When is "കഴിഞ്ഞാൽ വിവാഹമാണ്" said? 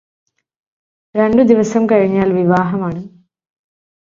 1.85-3.01